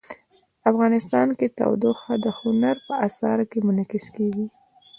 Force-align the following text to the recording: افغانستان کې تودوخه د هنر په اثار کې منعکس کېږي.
افغانستان 0.71 1.27
کې 1.37 1.47
تودوخه 1.57 2.13
د 2.23 2.25
هنر 2.39 2.75
په 2.87 2.93
اثار 3.07 3.39
کې 3.49 3.59
منعکس 3.67 4.05
کېږي. 4.15 4.47